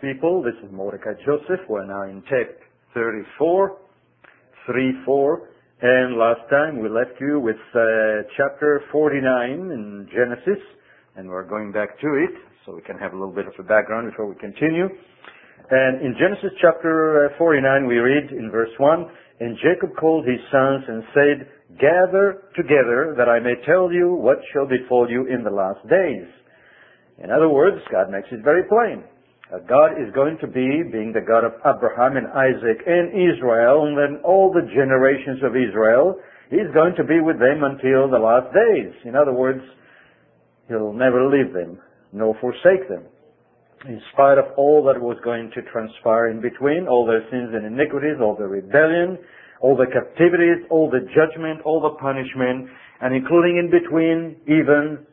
[0.00, 0.42] people.
[0.42, 1.60] This is Mordecai Joseph.
[1.68, 2.58] We're now in text
[2.94, 3.78] 34,
[4.66, 5.48] 3, 4.
[5.80, 10.62] And last time we left you with uh, chapter 49 in Genesis,
[11.16, 13.62] and we're going back to it so we can have a little bit of a
[13.62, 14.86] background before we continue.
[15.70, 19.06] And in Genesis chapter uh, 49 we read in verse 1,
[19.40, 21.36] And Jacob called his sons and said,
[21.78, 26.26] Gather together that I may tell you what shall befall you in the last days.
[27.22, 29.04] In other words, God makes it very plain.
[29.48, 33.88] Uh, God is going to be, being the God of Abraham and Isaac and Israel,
[33.88, 38.20] and then all the generations of Israel, He's going to be with them until the
[38.20, 38.92] last days.
[39.04, 39.60] In other words,
[40.68, 41.80] He'll never leave them,
[42.12, 43.04] nor forsake them.
[43.88, 47.64] In spite of all that was going to transpire in between, all their sins and
[47.64, 49.16] iniquities, all the rebellion,
[49.60, 52.68] all the captivities, all the judgment, all the punishment,
[53.00, 55.06] and including in between even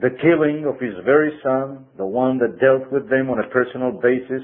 [0.00, 3.92] the killing of his very son, the one that dealt with them on a personal
[3.92, 4.42] basis,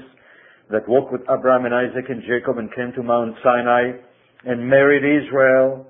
[0.69, 3.97] that walked with Abraham and Isaac and Jacob and came to Mount Sinai
[4.45, 5.87] and married Israel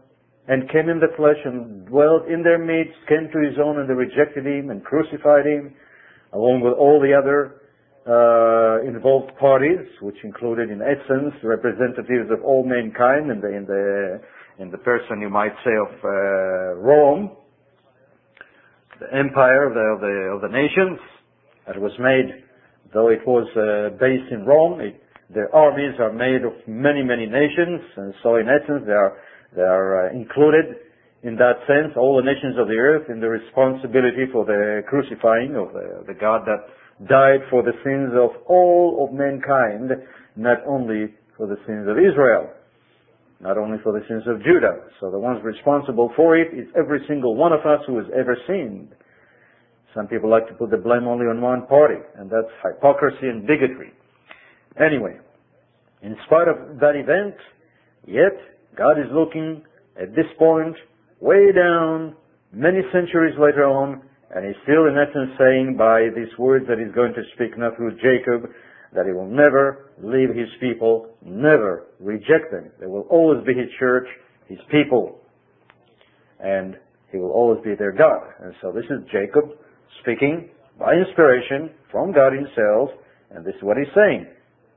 [0.48, 3.90] and came in the flesh and dwelt in their midst, came to his own and
[3.90, 5.76] they rejected him and crucified him,
[6.31, 7.59] along with all the other
[8.08, 14.22] uh, involved parties, which included in essence representatives of all mankind in the, in the,
[14.59, 17.36] in the person you might say of uh, Rome,
[19.00, 21.00] the empire of the, of the, of the nations
[21.67, 22.44] that was made,
[22.94, 25.02] though it was uh, based in Rome, it,
[25.53, 29.20] armies are made of many, many nations, and so in essence they are,
[29.56, 30.88] they are uh, included
[31.23, 35.58] in that sense, all the nations of the earth in the responsibility for the crucifying
[35.58, 36.62] of the, the God that
[37.09, 39.92] died for the sins of all of mankind,
[40.36, 42.53] not only for the sins of Israel
[43.40, 44.82] not only for the sins of Judah.
[45.00, 48.38] So the ones responsible for it is every single one of us who has ever
[48.48, 48.90] sinned.
[49.94, 53.46] Some people like to put the blame only on one party, and that's hypocrisy and
[53.48, 53.94] bigotry.
[54.80, 55.18] Anyway,
[56.02, 57.36] in spite of that event,
[58.06, 58.38] yet
[58.78, 59.64] God is looking
[60.00, 60.76] at this point
[61.20, 62.16] way down
[62.53, 64.02] many centuries later on,
[64.36, 67.72] and he's still in essence saying by these words that he's going to speak now
[67.76, 68.50] through Jacob,
[68.94, 72.72] that he will never leave his people, never reject them.
[72.80, 74.08] They will always be his church,
[74.48, 75.20] his people,
[76.40, 76.78] and
[77.12, 78.24] he will always be their God.
[78.42, 79.58] And so this is Jacob
[80.02, 80.50] speaking
[80.80, 82.90] by inspiration from God himself,
[83.31, 84.28] and this is what he's saying.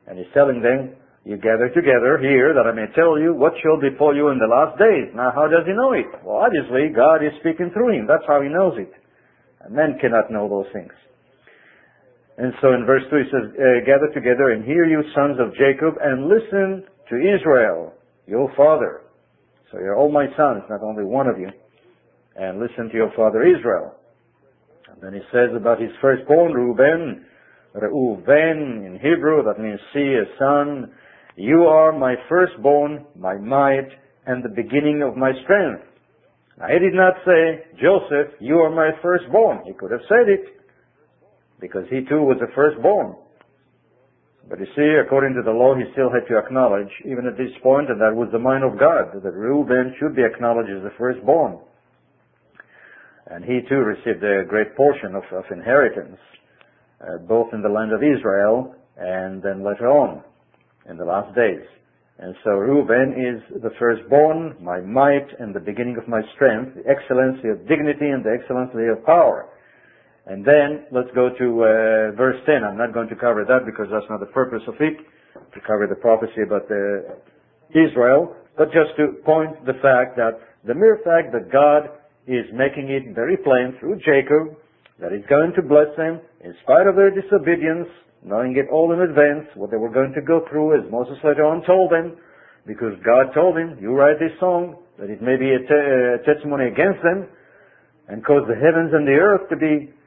[0.06, 3.76] And he's telling them, you gather together here that I may tell you what shall
[3.76, 5.12] befall you in the last days.
[5.14, 6.08] Now how does he know it?
[6.24, 8.06] Well obviously God is speaking through him.
[8.08, 8.90] That's how he knows it.
[9.60, 10.92] And men cannot know those things.
[12.40, 15.52] And so in verse 2 he says, uh, Gather together and hear you sons of
[15.60, 17.92] Jacob and listen to Israel,
[18.26, 19.02] your father.
[19.70, 21.50] So you're all my sons, not only one of you.
[22.36, 23.94] And listen to your father Israel.
[24.88, 27.26] And then he says about his firstborn, Reuben,
[27.74, 30.90] Reuven in Hebrew, that means see a son.
[31.36, 33.90] You are my firstborn, my might,
[34.24, 35.82] and the beginning of my strength.
[36.58, 39.60] Now he did not say, Joseph, you are my firstborn.
[39.66, 40.59] He could have said it
[41.60, 43.14] because he too was the firstborn.
[44.48, 47.52] But you see, according to the law, he still had to acknowledge, even at this
[47.62, 50.96] point, and that was the mind of God, that Reuben should be acknowledged as the
[50.98, 51.58] firstborn.
[53.30, 56.18] And he too received a great portion of, of inheritance,
[57.00, 60.24] uh, both in the land of Israel and then later on,
[60.88, 61.62] in the last days.
[62.18, 66.90] And so Reuben is the firstborn, my might and the beginning of my strength, the
[66.90, 69.48] excellency of dignity and the excellency of power.
[70.30, 72.62] And then let's go to uh, verse 10.
[72.62, 74.94] I'm not going to cover that because that's not the purpose of it,
[75.34, 77.18] to cover the prophecy about the
[77.74, 81.90] Israel, but just to point the fact that the mere fact that God
[82.30, 84.54] is making it very plain through Jacob
[85.02, 87.90] that he's going to bless them in spite of their disobedience,
[88.22, 91.42] knowing it all in advance, what they were going to go through, as Moses later
[91.42, 92.14] on told them,
[92.70, 96.22] because God told him, you write this song, that it may be a, te- a
[96.22, 97.26] testimony against them,
[98.06, 99.98] and cause the heavens and the earth to be uh,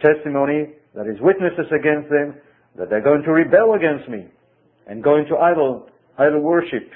[0.00, 2.34] testimony that is witnesses against them
[2.76, 4.26] that they're going to rebel against me
[4.86, 5.88] and go into idol,
[6.18, 6.90] idol worship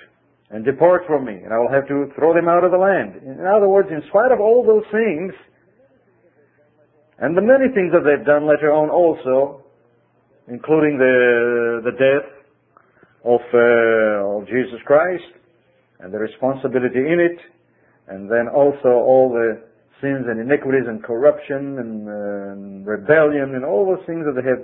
[0.51, 3.17] and depart from me and I will have to throw them out of the land.
[3.23, 5.33] In other words, in spite of all those things
[7.19, 9.63] and the many things that they've done later on also,
[10.49, 12.29] including the, the death
[13.25, 15.23] of, uh, of Jesus Christ
[16.01, 17.39] and the responsibility in it,
[18.09, 19.63] and then also all the
[20.03, 24.43] sins and iniquities and corruption and, uh, and rebellion and all those things that they
[24.43, 24.63] have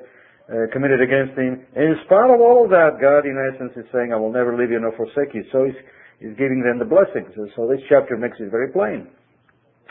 [0.50, 1.62] uh, committed against him.
[1.78, 4.58] And in spite of all of that, God in essence is saying, I will never
[4.58, 5.46] leave you nor forsake you.
[5.54, 5.78] So he's,
[6.18, 7.30] he's giving them the blessings.
[7.54, 9.06] So this chapter makes it very plain.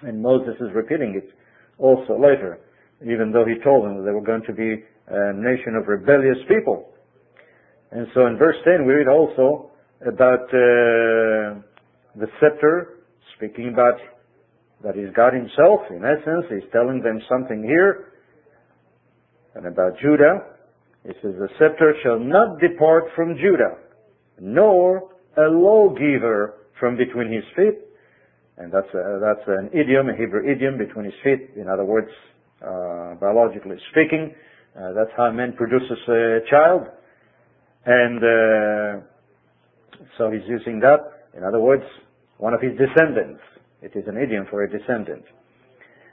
[0.03, 1.31] And Moses is repeating it
[1.79, 2.59] also later,
[3.01, 6.37] even though he told them that they were going to be a nation of rebellious
[6.51, 6.91] people.
[7.91, 9.71] And so in verse 10 we read also
[10.05, 11.61] about uh,
[12.19, 13.05] the scepter,
[13.37, 13.97] speaking about
[14.83, 15.81] that is God himself.
[15.89, 18.13] In essence, he's telling them something here.
[19.55, 20.43] And about Judah,
[21.03, 23.77] he says, the scepter shall not depart from Judah,
[24.39, 27.79] nor a lawgiver from between his feet.
[28.57, 31.51] And that's, a, that's an idiom, a Hebrew idiom, between his feet.
[31.55, 32.09] In other words,
[32.61, 34.33] uh, biologically speaking,
[34.75, 36.83] uh, that's how man produces a child.
[37.85, 39.05] And uh,
[40.17, 41.29] so he's using that.
[41.35, 41.83] In other words,
[42.37, 43.41] one of his descendants.
[43.81, 45.23] It is an idiom for a descendant.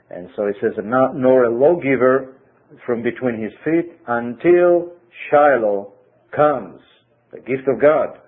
[0.09, 2.35] And so it says, nor a lawgiver
[2.85, 4.91] from between his feet until
[5.29, 5.93] Shiloh
[6.35, 6.79] comes,
[7.31, 8.19] the gift of God,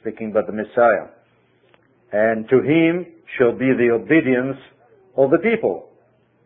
[0.00, 1.08] speaking about the Messiah.
[2.12, 3.06] And to him
[3.38, 4.58] shall be the obedience
[5.16, 5.88] of the people.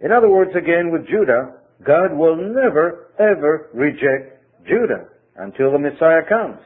[0.01, 6.23] In other words, again, with Judah, God will never, ever reject Judah until the Messiah
[6.29, 6.61] comes.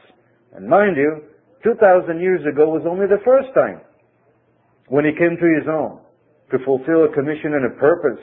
[0.55, 1.23] And mind you,
[1.63, 3.81] 2,000 years ago was only the first time
[4.93, 5.97] when he came to his own
[6.53, 8.21] to fulfill a commission and a purpose.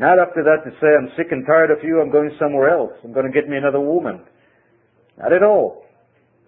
[0.00, 2.96] Not after that to say, I'm sick and tired of you, I'm going somewhere else,
[3.04, 4.24] I'm going to get me another woman.
[5.18, 5.84] Not at all.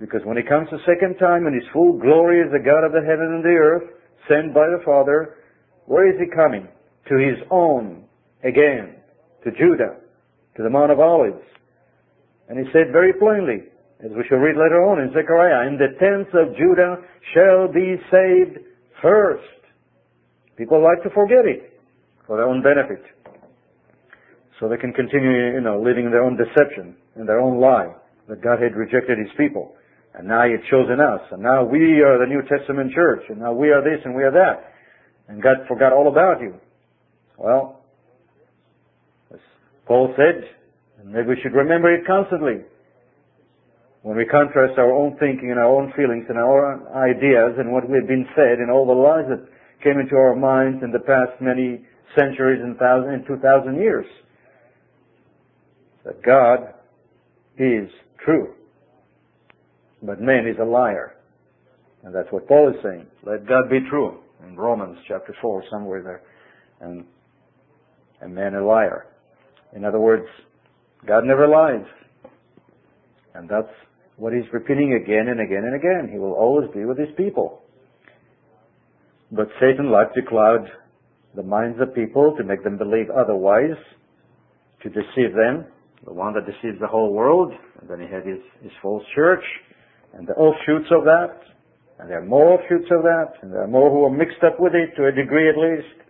[0.01, 2.97] Because when he comes the second time in his full glory as the God of
[2.97, 3.85] the heaven and the earth,
[4.33, 5.37] sent by the Father,
[5.85, 6.67] where is he coming?
[7.13, 8.09] To his own
[8.49, 8.97] again,
[9.45, 10.01] to Judah,
[10.57, 11.45] to the Mount of Olives.
[12.49, 13.69] And he said very plainly,
[14.01, 16.97] as we shall read later on in Zechariah, in the tents of Judah
[17.37, 19.45] shall be saved first.
[20.57, 21.81] People like to forget it
[22.27, 23.03] for their own benefit.
[24.61, 27.93] So they can continue, you know, living their own deception and their own lie
[28.29, 29.75] that God had rejected his people.
[30.15, 31.21] And now he had chosen us.
[31.33, 33.25] And now we are the New Testament church.
[33.29, 34.73] And now we are this and we are that.
[35.29, 36.55] And God forgot all about you.
[37.37, 37.81] Well,
[39.33, 39.41] as
[39.87, 40.49] Paul said,
[41.05, 42.63] maybe we should remember it constantly.
[44.05, 47.73] When we contrast our own thinking and our own feelings and our own ideas and
[47.73, 49.49] what we've been said and all the lies that
[49.83, 51.81] came into our minds in the past many
[52.15, 54.05] centuries and thousand and two thousand years.
[56.05, 56.75] That God
[57.57, 57.89] is
[58.23, 58.53] true.
[60.03, 61.17] But man is a liar.
[62.03, 63.07] And that's what Paul is saying.
[63.25, 66.23] Let God be true in Romans chapter 4, somewhere there.
[66.87, 67.07] And,
[68.21, 69.07] and man a liar.
[69.75, 70.27] In other words,
[71.07, 71.87] God never lies.
[73.35, 73.73] And that's
[74.17, 76.09] what he's repeating again and again and again.
[76.13, 77.63] He will always be with his people.
[79.33, 80.69] But Satan likes to cloud
[81.35, 83.77] the minds of people to make them believe otherwise,
[84.83, 85.67] to deceive them,
[86.05, 89.43] the one that deceives the whole world, and then he had his, his false church,
[90.13, 91.41] and the offshoots of that,
[91.99, 94.61] and there are more offshoots of that, and there are more who are mixed up
[94.61, 96.07] with it, to a degree at least,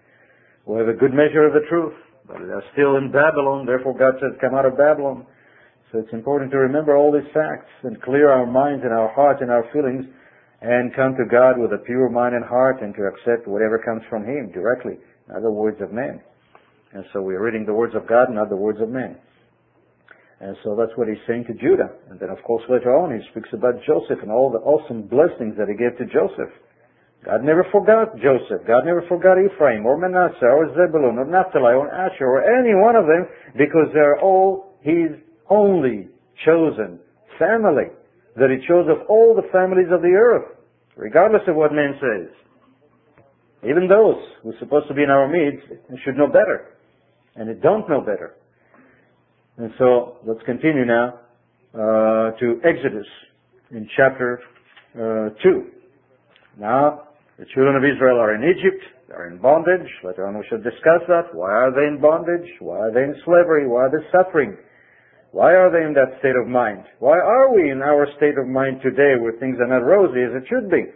[0.66, 1.94] who have a good measure of the truth,
[2.26, 5.24] but they are still in Babylon, therefore God says, come out of Babylon.
[5.94, 9.38] So it's important to remember all these facts and clear our minds and our hearts
[9.38, 10.02] and our feelings
[10.58, 14.02] and come to God with a pure mind and heart and to accept whatever comes
[14.10, 14.98] from Him directly,
[15.30, 16.18] not the words of men.
[16.98, 19.14] And so we're reading the words of God, not the words of men.
[20.42, 21.94] And so that's what he's saying to Judah.
[22.10, 25.54] And then of course later on he speaks about Joseph and all the awesome blessings
[25.62, 26.50] that he gave to Joseph.
[27.22, 28.66] God never forgot Joseph.
[28.66, 32.98] God never forgot Ephraim or Manasseh or Zebulun or Naphtali or Asher or any one
[32.98, 36.08] of them because they're all his only
[36.44, 36.98] chosen
[37.38, 37.90] family
[38.36, 40.56] that he chose of all the families of the earth,
[40.96, 42.30] regardless of what man says.
[43.62, 45.66] Even those who are supposed to be in our midst
[46.04, 46.76] should know better,
[47.36, 48.36] and they don't know better.
[49.56, 51.20] And so let's continue now
[51.74, 53.06] uh, to Exodus
[53.70, 54.40] in chapter
[54.94, 55.66] uh, 2.
[56.58, 57.08] Now,
[57.38, 59.88] the children of Israel are in Egypt, they're in bondage.
[60.02, 61.34] Later on we shall discuss that.
[61.34, 62.48] Why are they in bondage?
[62.60, 63.68] Why are they in slavery?
[63.68, 64.56] Why are they suffering?
[65.34, 66.84] Why are they in that state of mind?
[67.00, 70.30] Why are we in our state of mind today where things are not rosy as
[70.30, 70.86] it should be?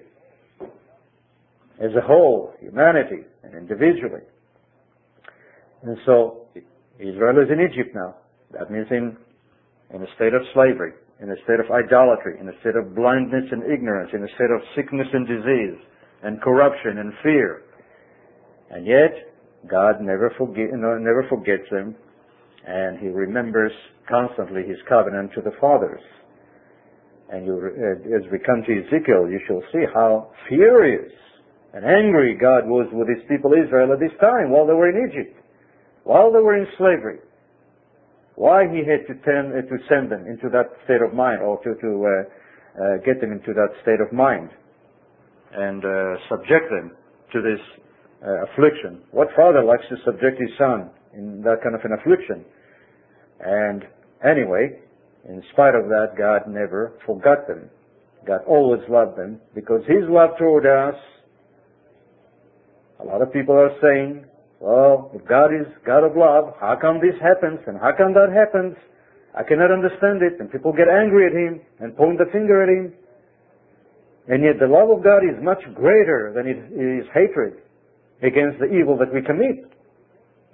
[1.83, 4.23] As a whole, humanity and individually.
[5.83, 6.47] And so,
[7.01, 8.15] Israel is in Egypt now.
[8.53, 9.17] That means in,
[9.93, 13.51] in a state of slavery, in a state of idolatry, in a state of blindness
[13.51, 15.83] and ignorance, in a state of sickness and disease,
[16.23, 17.63] and corruption and fear.
[18.71, 19.35] And yet,
[19.67, 21.97] God never, forget, never forgets them
[22.67, 23.73] and he remembers
[24.09, 26.01] constantly his covenant to the fathers.
[27.31, 31.13] And you, uh, as we come to Ezekiel, you shall see how furious
[31.75, 35.09] and angry God was with his people Israel at this time while they were in
[35.09, 35.37] Egypt,
[36.05, 37.19] while they were in slavery.
[38.37, 41.59] Why he had to, tend, uh, to send them into that state of mind or
[41.65, 42.11] to, to uh,
[42.79, 44.49] uh get them into that state of mind
[45.53, 46.93] and uh, subject them
[47.33, 47.61] to this
[48.25, 49.03] uh, affliction.
[49.11, 52.45] What father likes to subject his son in that kind of an affliction.
[53.41, 53.85] And
[54.25, 54.75] Anyway,
[55.29, 57.71] in spite of that, God never forgot them.
[58.27, 60.95] God always loved them because His love toward us,
[63.01, 64.25] a lot of people are saying,
[64.59, 68.35] well, if God is God of love, how come this happens and how come that
[68.35, 68.75] happens?
[69.39, 70.41] I cannot understand it.
[70.41, 72.93] And people get angry at Him and point the finger at Him.
[74.27, 77.63] And yet the love of God is much greater than His hatred
[78.19, 79.71] against the evil that we commit.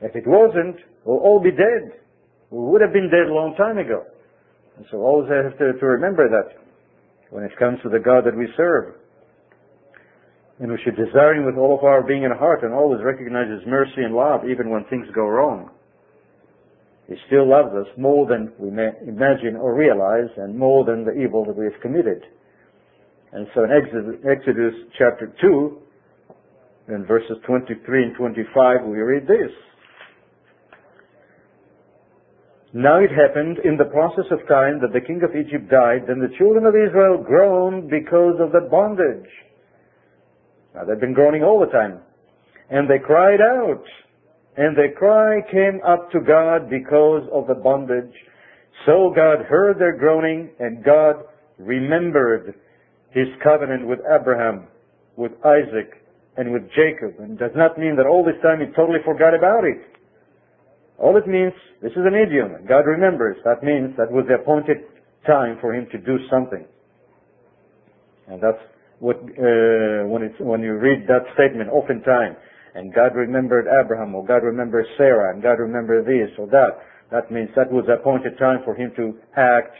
[0.05, 1.97] If it wasn't, we'll all be dead.
[2.51, 4.05] We would have been dead a long time ago.
[4.77, 6.61] And so always have to, to remember that
[7.31, 9.01] when it comes to the God that we serve.
[10.61, 13.49] And we should desire Him with all of our being and heart and always recognize
[13.49, 15.71] His mercy and love even when things go wrong.
[17.09, 21.13] He still loves us more than we may imagine or realize and more than the
[21.13, 22.23] evil that we have committed.
[23.33, 25.79] And so in Exodus chapter 2,
[26.89, 29.51] in verses 23 and 25, we read this.
[32.75, 36.19] Now it happened in the process of time that the king of Egypt died, then
[36.19, 39.31] the children of Israel groaned because of the bondage.
[40.75, 42.01] Now they've been groaning all the time.
[42.71, 43.85] And they cried out.
[44.57, 48.13] And their cry came up to God because of the bondage.
[48.87, 51.23] So God heard their groaning and God
[51.59, 52.55] remembered
[53.11, 54.67] his covenant with Abraham,
[55.17, 56.03] with Isaac,
[56.37, 57.21] and with Jacob.
[57.21, 59.79] And it does not mean that all this time he totally forgot about it.
[60.99, 63.37] All it means, this is an idiom, God remembers.
[63.45, 64.79] That means that was the appointed
[65.27, 66.65] time for him to do something.
[68.29, 68.63] And that's
[69.01, 72.37] what, uh, when, it's, when you read that statement oftentimes,
[72.75, 76.79] and God remembered Abraham, or God remembered Sarah, and God remembered this or that,
[77.11, 79.75] that means that was the appointed time for him to act,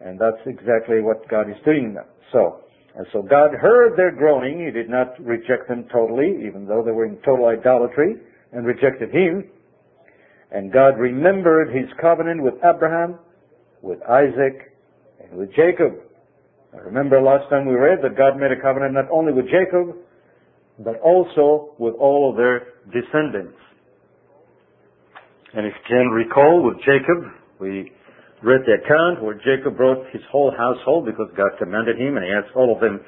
[0.00, 2.06] and that's exactly what God is doing now.
[2.32, 2.60] So,
[2.96, 4.64] and so God heard their groaning.
[4.64, 8.16] He did not reject them totally, even though they were in total idolatry
[8.52, 9.50] and rejected Him.
[10.50, 13.18] And God remembered his covenant with Abraham,
[13.82, 14.72] with Isaac,
[15.20, 15.94] and with Jacob.
[16.72, 19.96] I remember last time we read that God made a covenant not only with Jacob,
[20.78, 23.56] but also with all of their descendants.
[25.54, 27.90] And if you can recall with Jacob, we
[28.42, 32.30] read the account where Jacob brought his whole household because God commanded him and he
[32.30, 33.00] asked all of them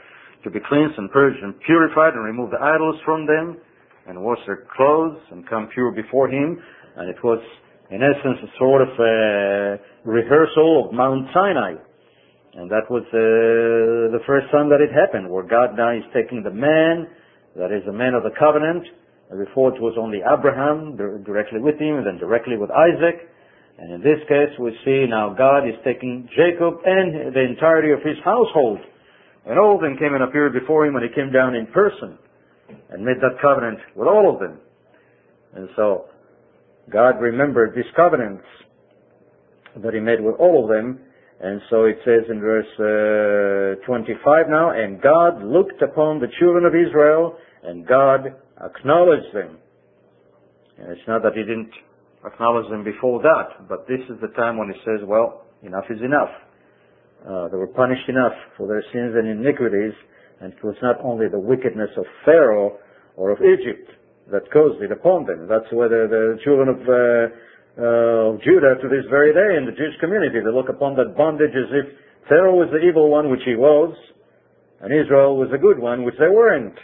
[0.44, 3.58] to be cleansed and purged and purified and remove the idols from them
[4.06, 6.62] and wash their clothes and come pure before him
[6.98, 7.38] and it was,
[7.90, 11.78] in essence, a sort of a rehearsal of Mount Sinai.
[12.54, 16.42] And that was uh, the first time that it happened, where God now is taking
[16.42, 17.06] the man,
[17.54, 18.82] that is the man of the covenant,
[19.30, 23.30] and before it was only Abraham directly with him, and then directly with Isaac.
[23.78, 28.02] And in this case, we see now God is taking Jacob and the entirety of
[28.02, 28.80] his household.
[29.46, 32.18] And all of them came and appeared before him when he came down in person
[32.90, 34.58] and made that covenant with all of them.
[35.54, 36.10] And so
[36.90, 38.44] God remembered these covenants
[39.82, 41.00] that he made with all of them.
[41.40, 46.64] And so it says in verse uh, 25 now, and God looked upon the children
[46.64, 49.58] of Israel, and God acknowledged them.
[50.78, 51.70] And it's not that he didn't
[52.24, 56.00] acknowledge them before that, but this is the time when he says, well, enough is
[56.02, 56.30] enough.
[57.22, 59.94] Uh, they were punished enough for their sins and iniquities,
[60.40, 62.78] and it was not only the wickedness of Pharaoh
[63.16, 63.90] or of Egypt,
[64.30, 65.48] that caused it upon them.
[65.48, 66.94] That's whether the children of uh,
[67.78, 71.54] uh, Judah to this very day in the Jewish community, they look upon that bondage
[71.54, 71.86] as if
[72.28, 73.96] Pharaoh was the evil one, which he was,
[74.80, 76.76] and Israel was the good one, which they weren't.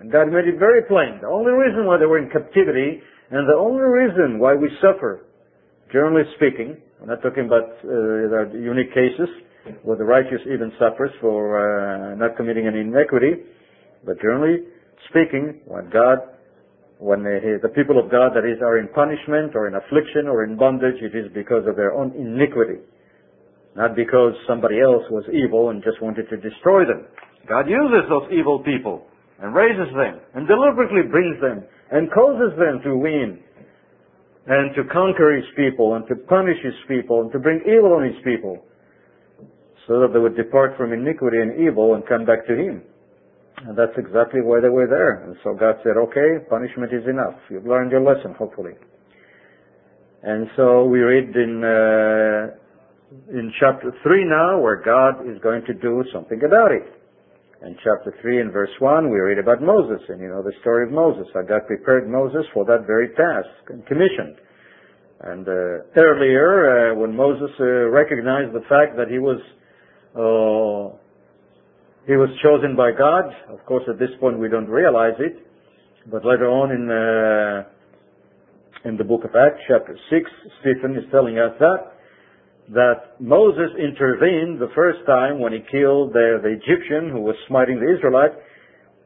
[0.00, 1.22] And God made it very plain.
[1.22, 2.98] The only reason why they were in captivity,
[3.30, 5.26] and the only reason why we suffer,
[5.92, 9.30] generally speaking, I'm not talking about uh, unique cases
[9.82, 13.46] where the righteous even suffers for uh, not committing an iniquity,
[14.04, 14.66] but generally
[15.08, 16.18] speaking, when God
[17.04, 20.56] when the people of God, that is, are in punishment or in affliction or in
[20.56, 22.80] bondage, it is because of their own iniquity.
[23.76, 27.04] Not because somebody else was evil and just wanted to destroy them.
[27.44, 29.04] God uses those evil people
[29.36, 33.36] and raises them and deliberately brings them and causes them to win
[34.48, 38.08] and to conquer his people and to punish his people and to bring evil on
[38.08, 38.64] his people
[39.84, 42.80] so that they would depart from iniquity and evil and come back to him.
[43.62, 45.24] And that's exactly why they were there.
[45.24, 47.38] And so God said, okay, punishment is enough.
[47.48, 48.72] You've learned your lesson, hopefully.
[50.22, 52.56] And so we read in, uh,
[53.30, 56.84] in chapter 3 now where God is going to do something about it.
[57.64, 60.84] In chapter 3 and verse 1, we read about Moses, and you know the story
[60.84, 64.36] of Moses, how God prepared Moses for that very task and commissioned.
[65.20, 69.40] And uh, earlier, uh, when Moses uh, recognized the fact that he was
[70.12, 70.98] uh,
[72.06, 73.24] he was chosen by God.
[73.48, 75.46] Of course, at this point we don't realize it,
[76.10, 80.30] but later on in uh, in the book of Acts, chapter six,
[80.60, 81.94] Stephen is telling us that
[82.72, 87.76] that Moses intervened the first time when he killed the, the Egyptian who was smiting
[87.76, 88.36] the Israelites,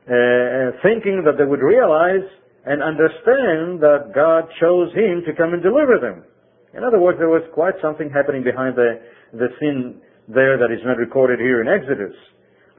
[0.06, 2.26] uh, thinking that they would realize
[2.66, 6.22] and understand that God chose him to come and deliver them.
[6.74, 9.00] In other words, there was quite something happening behind the,
[9.32, 12.14] the scene there that is not recorded here in Exodus,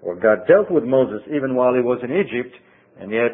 [0.02, 2.56] where God dealt with Moses even while he was in Egypt,
[3.00, 3.34] and yet,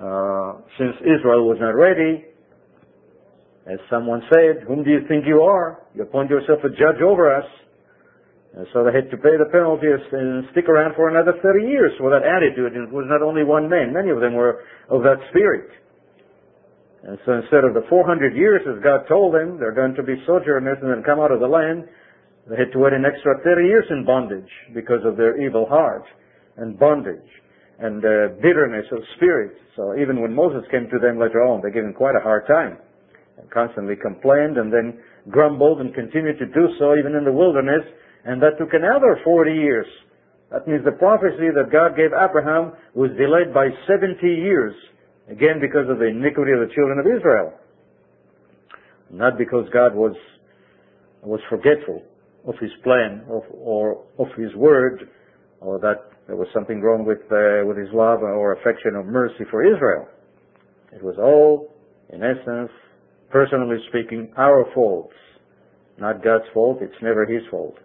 [0.00, 2.24] uh, since Israel was not ready,
[3.66, 5.86] as someone said, whom do you think you are?
[5.94, 7.46] You appoint yourself a judge over us.
[8.54, 11.92] And so they had to pay the penalty and stick around for another 30 years
[12.00, 12.74] with that attitude.
[12.74, 13.94] And it was not only one man.
[13.94, 15.70] Many of them were of that spirit.
[17.02, 20.20] And so instead of the 400 years, as God told them, they're going to be
[20.26, 21.88] sojourners and then come out of the land,
[22.50, 26.02] they had to wait an extra 30 years in bondage because of their evil heart
[26.56, 27.30] and bondage
[27.78, 29.54] and uh, bitterness of spirit.
[29.76, 32.46] So even when Moses came to them later on, they gave him quite a hard
[32.46, 32.78] time
[33.38, 34.98] and constantly complained and then
[35.30, 37.86] grumbled and continued to do so even in the wilderness.
[38.24, 39.86] And that took another 40 years.
[40.50, 44.74] That means the prophecy that God gave Abraham was delayed by 70 years.
[45.30, 47.54] Again, because of the iniquity of the children of Israel.
[49.10, 50.14] Not because God was,
[51.22, 52.02] was forgetful
[52.46, 55.08] of his plan of, or of his word
[55.60, 59.44] or that there was something wrong with, uh, with his love or affection or mercy
[59.50, 60.08] for Israel.
[60.92, 61.74] It was all,
[62.12, 62.70] in essence,
[63.30, 65.14] personally speaking, our faults.
[65.98, 67.78] Not God's fault, it's never his fault.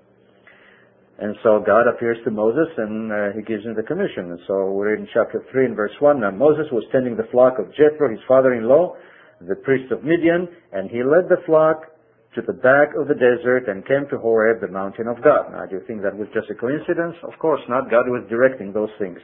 [1.19, 4.31] And so God appears to Moses and uh, he gives him the commission.
[4.31, 7.57] And so we're in chapter 3 and verse 1, Now Moses was tending the flock
[7.57, 8.95] of Jethro, his father-in-law,
[9.41, 11.89] the priest of Midian, and he led the flock
[12.36, 15.51] to the back of the desert and came to Horeb, the mountain of God.
[15.51, 17.15] Now, do you think that was just a coincidence?
[17.24, 17.89] Of course not.
[17.89, 19.19] God was directing those things.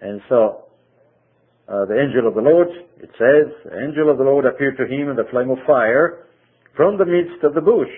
[0.00, 0.66] And so
[1.68, 2.68] uh, the angel of the Lord,
[3.00, 6.26] it says, the angel of the Lord appeared to him in the flame of fire
[6.76, 7.90] from the midst of the bush.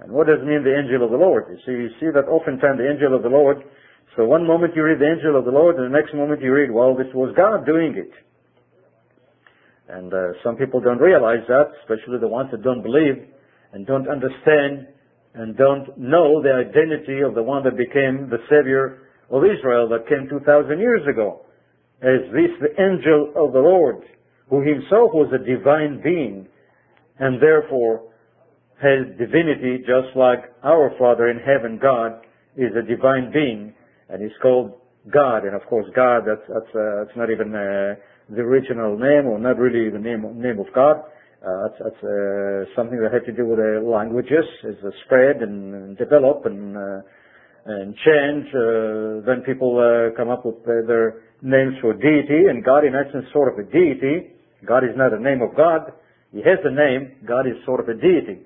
[0.00, 1.46] And what does mean the angel of the Lord?
[1.48, 3.62] You see, you see that oftentimes the angel of the Lord,
[4.16, 6.52] so one moment you read the angel of the Lord, and the next moment you
[6.52, 8.12] read, well, this was God doing it.
[9.88, 13.22] And uh, some people don't realize that, especially the ones that don't believe
[13.72, 14.88] and don't understand
[15.34, 20.08] and don't know the identity of the one that became the Savior of Israel that
[20.08, 21.42] came 2,000 years ago
[22.02, 24.02] as this the angel of the Lord,
[24.50, 26.46] who himself was a divine being,
[27.18, 28.12] and therefore
[28.82, 32.20] has divinity just like our Father in heaven, God,
[32.56, 33.72] is a divine being,
[34.08, 34.72] and he's called
[35.12, 37.94] God, and of course God, that's, that's, uh, that's not even uh,
[38.28, 40.96] the original name, or not really the name, name of God,
[41.46, 45.42] uh, that's, that's uh, something that had to do with the languages, as a spread
[45.42, 47.00] and, develop and, uh,
[47.66, 49.78] and change, uh, then people
[50.16, 54.32] come up with their names for deity, and God in essence sort of a deity.
[54.66, 55.92] God is not a name of God.
[56.32, 57.16] He has a name.
[57.26, 58.42] God is sort of a deity.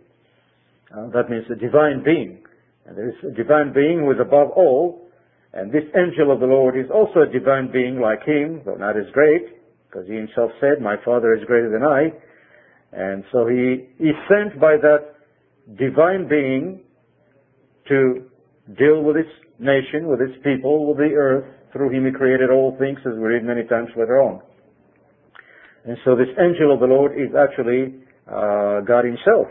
[0.92, 2.42] Uh, that means a divine being.
[2.84, 5.08] And there is a divine being who is above all.
[5.52, 8.96] And this angel of the Lord is also a divine being like him, though not
[8.96, 9.59] as great,
[9.90, 12.12] because he himself said, My Father is greater than I.
[12.92, 15.14] And so he is sent by that
[15.78, 16.80] divine being
[17.88, 18.26] to
[18.78, 19.26] deal with his
[19.58, 23.20] nation, with his people, with the earth, through him he created all things, as we
[23.20, 24.40] read many times later on.
[25.84, 27.94] And so this angel of the Lord is actually
[28.26, 29.46] uh, God himself.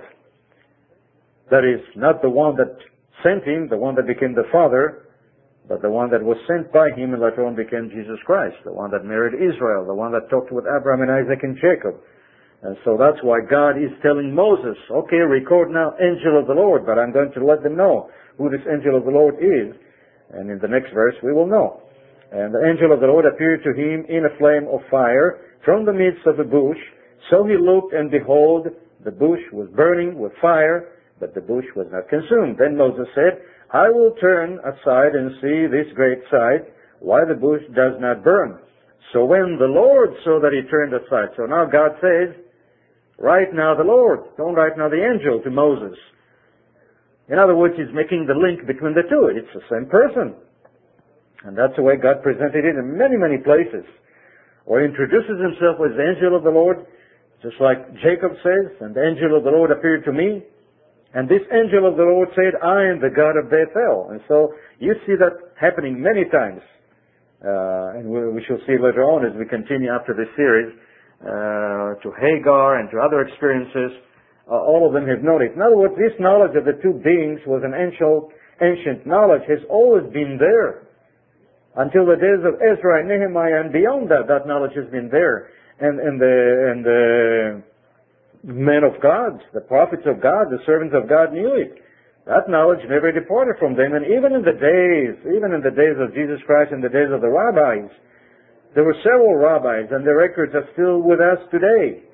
[1.50, 2.78] That is not the one that
[3.24, 5.09] sent him, the one that became the Father,
[5.70, 8.74] but the one that was sent by him and later on became Jesus Christ, the
[8.74, 12.02] one that married Israel, the one that talked with Abraham and Isaac and Jacob.
[12.66, 16.90] And so that's why God is telling Moses, okay, record now angel of the Lord,
[16.90, 18.10] but I'm going to let them know
[18.42, 19.78] who this angel of the Lord is.
[20.34, 21.86] And in the next verse we will know.
[22.34, 25.86] And the angel of the Lord appeared to him in a flame of fire from
[25.86, 26.82] the midst of the bush.
[27.30, 28.68] So he looked, and behold,
[29.06, 32.58] the bush was burning with fire, but the bush was not consumed.
[32.58, 36.66] Then Moses said, I will turn aside and see this great sight,
[37.00, 38.60] why the bush does not burn.
[39.14, 42.36] So when the Lord saw that he turned aside, so now God says,
[43.20, 45.98] Write now the Lord, don't write now the angel to Moses.
[47.28, 49.30] In other words, he's making the link between the two.
[49.36, 50.34] It's the same person.
[51.44, 53.86] And that's the way God presented it in many, many places.
[54.66, 56.86] Or introduces himself as the angel of the Lord,
[57.42, 60.44] just like Jacob says, and the angel of the Lord appeared to me.
[61.14, 64.14] And this angel of the Lord said, I am the God of Bethel.
[64.14, 66.62] And so you see that happening many times.
[67.42, 70.76] Uh, and we, we, shall see later on as we continue after this series,
[71.24, 73.96] uh, to Hagar and to other experiences.
[74.46, 75.56] Uh, all of them have noted.
[75.56, 78.30] In other words, this knowledge of the two beings was an ancient,
[78.62, 80.90] ancient knowledge, has always been there
[81.80, 85.50] until the days of Ezra and Nehemiah and beyond that, that knowledge has been there.
[85.80, 86.36] And, and the,
[86.76, 87.64] and the,
[88.44, 91.84] men of God, the prophets of God, the servants of God knew it.
[92.26, 95.98] That knowledge never departed from them, and even in the days, even in the days
[95.98, 97.90] of Jesus Christ, in the days of the rabbis,
[98.76, 102.06] there were several rabbis, and their records are still with us today.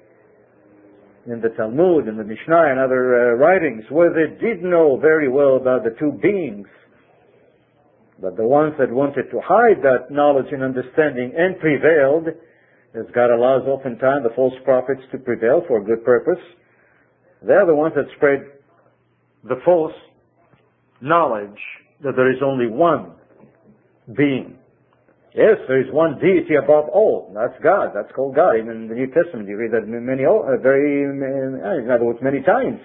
[1.27, 5.27] In the Talmud, in the Mishnah, and other uh, writings, where they did know very
[5.27, 6.67] well about the two beings,
[8.21, 12.27] but the ones that wanted to hide that knowledge and understanding and prevailed,
[12.95, 16.41] as God allows oftentimes the false prophets to prevail for a good purpose,
[17.45, 18.39] they're the ones that spread
[19.43, 19.93] the false
[21.01, 21.59] knowledge
[22.03, 23.11] that there is only one
[24.17, 24.57] being.
[25.35, 27.31] Yes, there is one deity above all.
[27.35, 27.91] That's God.
[27.93, 28.55] That's called God.
[28.55, 32.19] Even in the New Testament, you read that many, uh, very, uh, in other words,
[32.21, 32.79] many times,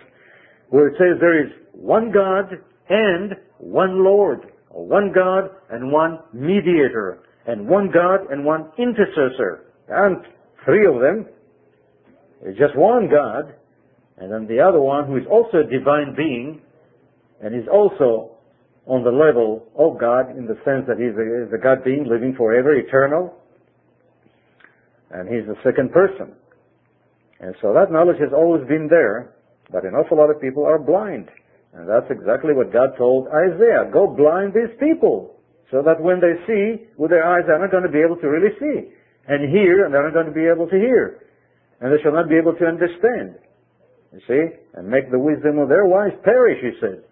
[0.70, 2.50] where it says there is one God
[2.88, 9.69] and one Lord, or one God and one mediator, and one God and one intercessor.
[9.90, 10.22] And
[10.64, 11.26] three of them.
[12.56, 13.52] Just one God,
[14.16, 16.62] and then the other one who is also a divine being,
[17.42, 18.36] and is also
[18.86, 22.08] on the level of God in the sense that he's a, is a God being
[22.08, 23.34] living forever, eternal,
[25.10, 26.32] and he's the second person.
[27.40, 29.34] And so that knowledge has always been there,
[29.70, 31.28] but an awful lot of people are blind.
[31.74, 33.90] And that's exactly what God told Isaiah.
[33.92, 35.36] Go blind these people,
[35.70, 38.28] so that when they see with their eyes, they're not going to be able to
[38.28, 38.92] really see.
[39.28, 41.26] And hear, and they're not going to be able to hear.
[41.80, 43.36] And they shall not be able to understand.
[44.12, 44.42] You see?
[44.74, 47.04] And make the wisdom of their wise perish, he said.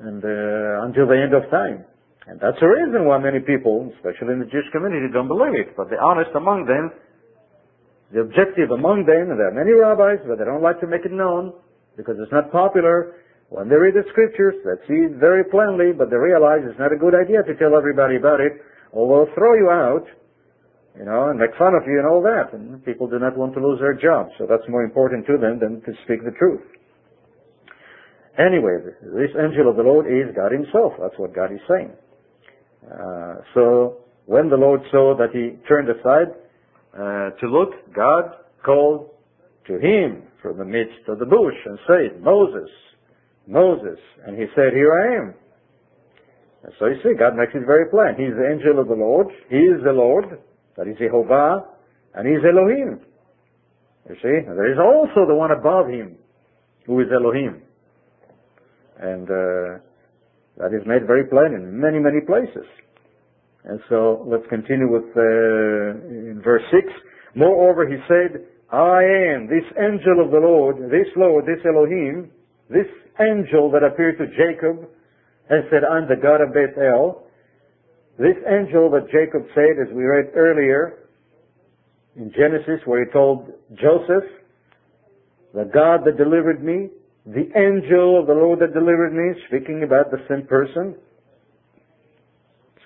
[0.00, 1.84] And uh, until the end of time.
[2.26, 5.76] And that's the reason why many people, especially in the Jewish community, don't believe it.
[5.76, 6.90] But the honest among them,
[8.12, 11.06] the objective among them, and there are many rabbis, but they don't like to make
[11.06, 11.54] it known
[11.96, 13.22] because it's not popular.
[13.48, 16.92] When they read the scriptures, they see it very plainly, but they realize it's not
[16.92, 18.58] a good idea to tell everybody about it,
[18.90, 20.06] or they'll throw you out
[20.98, 22.52] you know, and make fun of you and all that.
[22.52, 25.58] And people do not want to lose their jobs, so that's more important to them
[25.60, 26.64] than to speak the truth.
[28.38, 30.92] Anyway, this angel of the Lord is God Himself.
[31.00, 31.92] That's what God is saying.
[32.84, 36.34] Uh, so when the Lord saw that he turned aside
[36.94, 38.24] uh, to look, God
[38.64, 39.10] called
[39.66, 42.70] to him from the midst of the bush and said, Moses,
[43.46, 43.98] Moses.
[44.26, 45.34] And he said, Here I am.
[46.64, 48.14] And so you see, God makes it very plain.
[48.18, 49.28] He's the angel of the Lord.
[49.48, 50.38] He is the Lord.
[50.76, 51.64] That is Jehovah,
[52.14, 53.00] and He's Elohim.
[54.08, 56.16] You see, there is also the one above Him,
[56.86, 57.62] who is Elohim.
[58.98, 59.82] And uh,
[60.58, 62.66] that is made very plain in many, many places.
[63.64, 66.86] And so let's continue with uh, in verse 6.
[67.34, 69.02] Moreover, he said, I
[69.34, 72.30] am this angel of the Lord, this Lord, this Elohim,
[72.70, 72.86] this
[73.20, 74.88] angel that appeared to Jacob
[75.50, 77.25] and said, I'm the God of Bethel,
[78.18, 81.08] this angel that Jacob said, as we read earlier
[82.16, 84.24] in Genesis, where he told Joseph,
[85.52, 86.88] the God that delivered me,
[87.26, 90.94] the angel of the Lord that delivered me, speaking about the same person.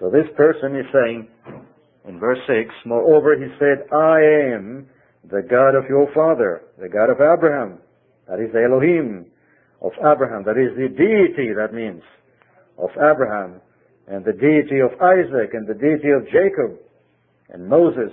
[0.00, 1.28] So this person is saying,
[2.08, 4.88] in verse 6, moreover he said, I am
[5.30, 7.78] the God of your father, the God of Abraham.
[8.26, 9.26] That is the Elohim
[9.82, 10.42] of Abraham.
[10.44, 12.02] That is the deity, that means,
[12.78, 13.60] of Abraham
[14.10, 16.76] and the deity of Isaac and the deity of Jacob.
[17.48, 18.10] And Moses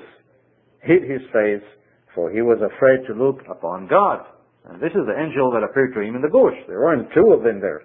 [0.84, 1.66] hid his face,
[2.14, 4.24] for he was afraid to look upon God.
[4.70, 6.54] And this is the angel that appeared to him in the bush.
[6.68, 7.82] There weren't two of them there.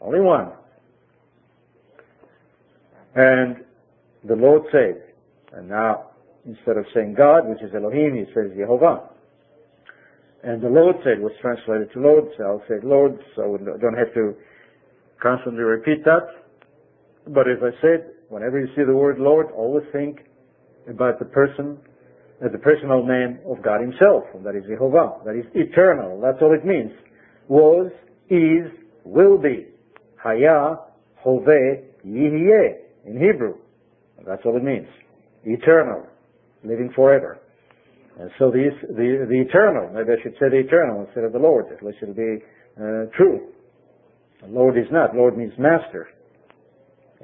[0.00, 0.52] Only one.
[3.14, 3.62] And
[4.24, 5.02] the Lord said,
[5.52, 6.10] and now
[6.44, 9.08] instead of saying God, which is Elohim, he says Jehovah.
[10.42, 13.96] And the Lord said was translated to Lord, so I'll say Lord, so I don't
[13.96, 14.34] have to
[15.22, 16.43] constantly repeat that.
[17.28, 20.20] But as I said, whenever you see the word Lord, always think
[20.88, 21.78] about the person,
[22.44, 25.20] as the personal name of God Himself, and that is Jehovah.
[25.24, 26.20] That is eternal.
[26.20, 26.90] That's all it means.
[27.48, 27.90] Was,
[28.28, 28.70] is,
[29.04, 29.68] will be.
[30.22, 30.76] Haya,
[31.16, 31.46] Hove,
[32.06, 32.74] Yihyeh,
[33.06, 33.54] in Hebrew.
[34.26, 34.88] That's all it means.
[35.44, 36.06] Eternal.
[36.62, 37.38] Living forever.
[38.18, 41.38] And so the, the, the eternal, maybe I should say the eternal instead of the
[41.38, 42.38] Lord, at least it'll be
[42.78, 43.48] uh, true.
[44.46, 45.14] Lord is not.
[45.16, 46.08] Lord means master.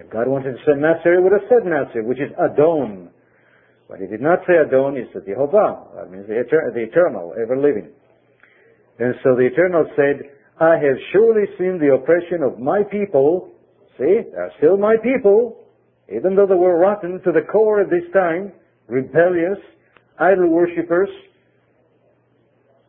[0.01, 3.11] If God wanted to say Master, he would have said Master, which is Adon.
[3.89, 5.93] But he did not say Adon, he said Jehovah.
[5.95, 7.93] That means the, etern- the eternal, ever living.
[8.99, 10.25] And so the eternal said,
[10.59, 13.53] I have surely seen the oppression of my people.
[13.99, 15.59] See, they're still my people,
[16.09, 18.53] even though they were rotten to the core at this time,
[18.89, 19.59] rebellious,
[20.19, 21.09] idol worshippers,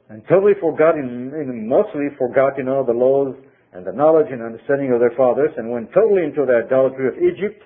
[0.10, 3.36] and totally forgotten, and mostly forgotten all the laws
[3.73, 7.15] and the knowledge and understanding of their fathers and went totally into the idolatry of
[7.17, 7.63] Egypt.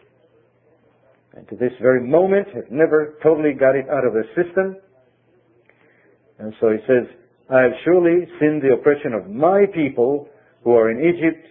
[1.33, 4.77] And to this very moment have never totally got it out of their system.
[6.39, 7.07] And so he says,
[7.49, 10.29] I have surely seen the oppression of my people
[10.63, 11.45] who are in Egypt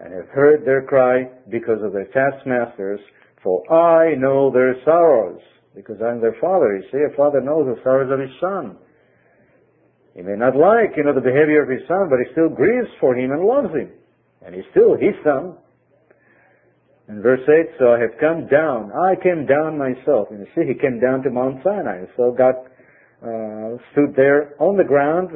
[0.00, 3.00] and have heard their cry because of their taskmasters,
[3.42, 5.40] for I know their sorrows,
[5.74, 6.76] because I'm their father.
[6.76, 8.76] You see, a father knows the sorrows of his son.
[10.14, 12.88] He may not like, you know, the behavior of his son, but he still grieves
[12.98, 13.90] for him and loves him.
[14.44, 15.56] And he's still his son.
[17.08, 18.92] In verse 8, so I have come down.
[18.92, 20.28] I came down myself.
[20.30, 22.06] And you see, he came down to Mount Sinai.
[22.16, 22.54] So God
[23.20, 25.30] uh, stood there on the ground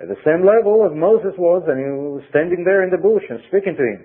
[0.00, 3.22] at the same level as Moses was, and he was standing there in the bush
[3.30, 4.04] and speaking to him.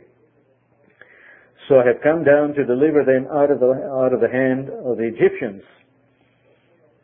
[1.67, 4.69] So I have come down to deliver them out of the, out of the hand
[4.69, 5.61] of the Egyptians,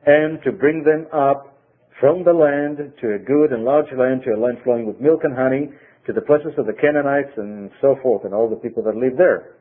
[0.05, 1.60] and to bring them up
[1.99, 5.21] from the land to a good and large land, to a land flowing with milk
[5.23, 5.69] and honey,
[6.06, 9.18] to the places of the Canaanites and so forth, and all the people that live
[9.18, 9.56] there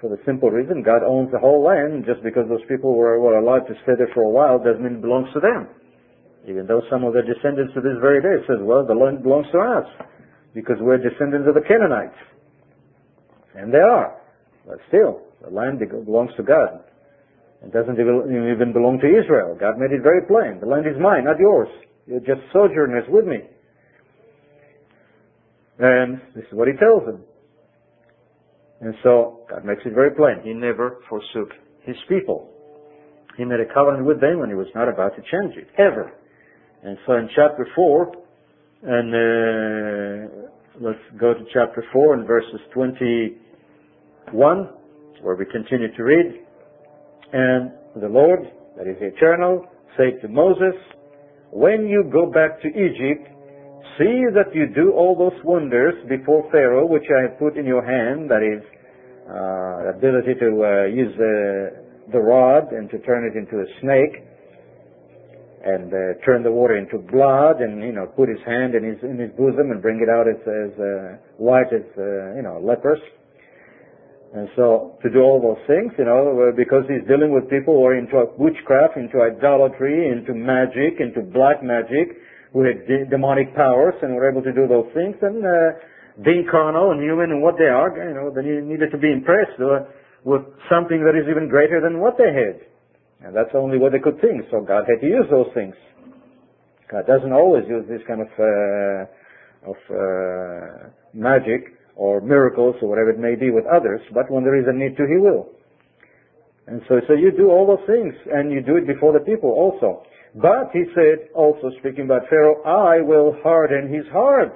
[0.00, 2.04] for the simple reason God owns the whole land.
[2.04, 5.00] Just because those people were, were allowed to stay there for a while doesn't mean
[5.00, 5.68] it belongs to them.
[6.46, 9.46] Even though some of their descendants to this very day says, well, the land belongs
[9.52, 9.88] to us
[10.54, 12.18] because we're descendants of the Canaanites.
[13.54, 14.20] And they are.
[14.66, 16.84] But still, the land belongs to God.
[17.64, 19.56] It doesn't even belong to Israel.
[19.58, 20.60] God made it very plain.
[20.60, 21.68] The land is mine, not yours.
[22.06, 23.42] You're just sojourners with me.
[25.78, 27.22] And this is what he tells them.
[28.80, 30.40] And so God makes it very plain.
[30.44, 31.50] He never forsook
[31.82, 32.50] his people.
[33.36, 36.12] He made a covenant with them and he was not about to change it, ever.
[36.82, 38.12] And so in chapter 4,
[38.82, 40.28] and uh,
[40.80, 44.68] let's go to chapter 4 and verses 21,
[45.22, 46.40] where we continue to read.
[47.32, 48.40] And the Lord,
[48.76, 50.74] that is eternal, said to Moses,
[51.50, 53.28] When you go back to Egypt,
[53.98, 57.84] See that you do all those wonders before Pharaoh, which I have put in your
[57.84, 58.62] hand, that is,
[59.28, 61.72] uh, ability to uh, use the,
[62.12, 64.22] the rod and to turn it into a snake,
[65.64, 69.02] and uh, turn the water into blood, and you know, put his hand in his
[69.02, 72.60] in his bosom and bring it out as as uh, white as uh, you know
[72.62, 73.00] lepers.
[74.34, 77.84] And so to do all those things, you know, because he's dealing with people who
[77.86, 82.14] are into witchcraft, into idolatry, into magic, into black magic,
[82.52, 85.16] who had de- demonic powers and were able to do those things.
[85.22, 85.78] And uh,
[86.24, 89.60] being carnal and human and what they are, you know, they needed to be impressed
[89.60, 89.88] uh,
[90.24, 92.62] with something that is even greater than what they had.
[93.26, 94.44] And that's only what they could think.
[94.50, 95.74] So God had to use those things.
[96.90, 103.10] God doesn't always use this kind of uh, of uh, magic or miracles or whatever
[103.10, 105.48] it may be with others, but when there is a need to, He will.
[106.66, 109.50] And so, so you do all those things, and you do it before the people
[109.50, 110.02] also.
[110.36, 114.54] But he said, also speaking about Pharaoh, I will harden his heart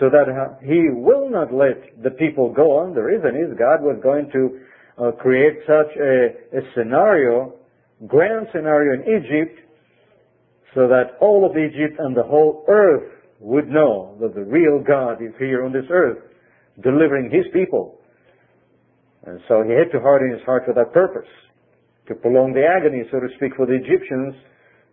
[0.00, 2.94] so that he will not let the people go on.
[2.94, 4.58] The reason is God was going to
[4.98, 7.54] uh, create such a, a scenario,
[8.08, 9.60] grand scenario in Egypt,
[10.74, 15.22] so that all of Egypt and the whole earth would know that the real God
[15.22, 16.18] is here on this earth,
[16.82, 18.00] delivering his people.
[19.26, 21.28] And so he had to harden his heart for that purpose,
[22.08, 24.34] to prolong the agony, so to speak, for the Egyptians,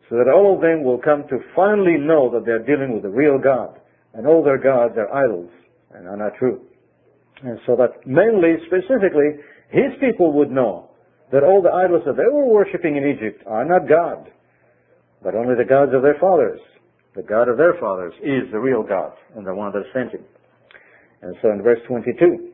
[0.10, 3.10] so that all of them will come to finally know that they're dealing with the
[3.10, 3.80] real God,
[4.13, 5.50] and all their gods are idols
[5.94, 6.62] and are not true.
[7.44, 10.89] And so that mainly, specifically, his people would know
[11.32, 14.32] that all the idols that they were worshipping in Egypt are not God,
[15.24, 16.60] but only the gods of their fathers.
[17.15, 20.24] The God of their fathers is the real God, and the one that sent him.
[21.22, 22.52] And so in verse 22,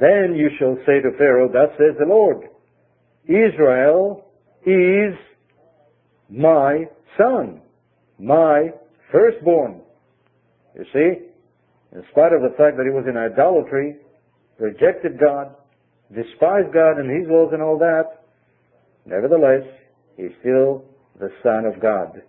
[0.00, 2.48] then you shall say to Pharaoh, thus says the Lord,
[3.26, 4.26] Israel
[4.66, 5.14] is
[6.28, 6.84] my
[7.18, 7.60] son,
[8.18, 8.70] my
[9.12, 9.80] firstborn.
[10.74, 11.26] You see,
[11.92, 13.96] in spite of the fact that he was in idolatry,
[14.58, 15.54] rejected God,
[16.14, 18.24] despised God and his laws and all that,
[19.06, 19.62] nevertheless,
[20.16, 20.84] he's still
[21.20, 22.22] the son of God.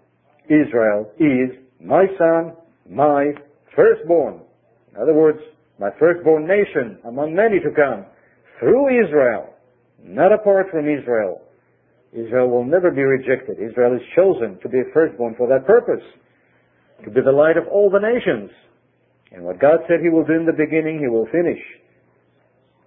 [0.45, 2.53] Israel is my son,
[2.89, 3.31] my
[3.75, 4.41] firstborn.
[4.93, 5.39] In other words,
[5.79, 8.05] my firstborn nation among many to come
[8.60, 9.53] through Israel,
[10.03, 11.41] not apart from Israel.
[12.15, 13.60] Israel will never be rejected.
[13.60, 16.04] Israel is chosen to be a firstborn for that purpose,
[17.04, 18.49] to be the light of all the nations.
[19.32, 21.60] And what God said He will do in the beginning, He will finish.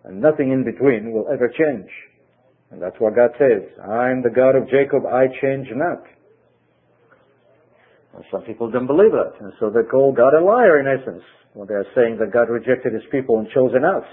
[0.04, 1.90] And nothing in between will ever change.
[2.70, 3.68] And that's what God says.
[3.84, 6.00] I am the God of Jacob, I change not.
[8.16, 9.36] And some people don't believe that.
[9.44, 12.48] And so they call God a liar in essence, when they are saying that God
[12.48, 14.04] rejected His people and chosen us.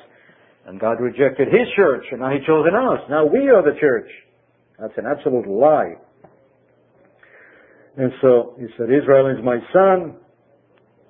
[0.68, 3.00] And God rejected His church, and now He chosen us.
[3.10, 4.10] Now we are the church.
[4.80, 5.94] That's an absolute lie.
[7.98, 10.16] And so he said, Israel is my son,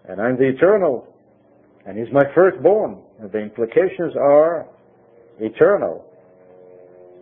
[0.08, 1.08] and I'm the eternal,
[1.86, 3.02] and he's my firstborn.
[3.20, 4.68] And the implications are
[5.40, 6.06] eternal.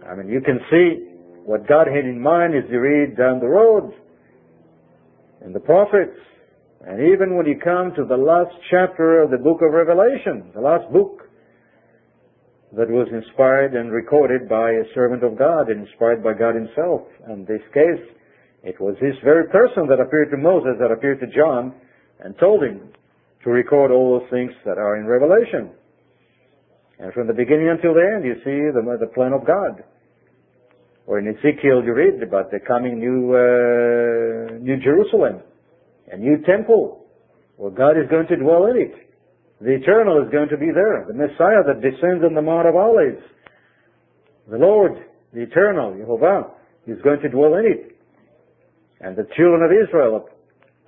[0.09, 1.07] I mean, you can see
[1.45, 3.93] what God had in mind as you read down the road
[5.45, 6.17] in the prophets
[6.85, 10.59] And even when you come to the last chapter of the book of Revelation, the
[10.59, 11.22] last book
[12.75, 17.01] that was inspired and recorded by a servant of God, inspired by God himself.
[17.29, 18.01] In this case,
[18.63, 21.73] it was this very person that appeared to Moses, that appeared to John,
[22.19, 22.89] and told him
[23.43, 25.69] to record all those things that are in Revelation.
[26.97, 29.83] And from the beginning until the end, you see the, the plan of God.
[31.05, 35.41] Or in Ezekiel, you read about the coming new, uh, New Jerusalem,
[36.11, 37.05] a new temple,
[37.57, 38.93] where God is going to dwell in it.
[39.63, 41.07] The eternal is going to be there.
[41.07, 43.23] The Messiah that descends on the Mount of Olives.
[44.51, 44.91] The Lord,
[45.31, 46.51] the eternal, Jehovah,
[46.85, 47.95] is going to dwell in it.
[48.99, 50.27] And the children of Israel,